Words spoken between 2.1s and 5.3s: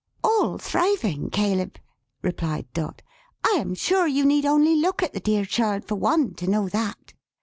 replied Dot. "I am sure you need only look at the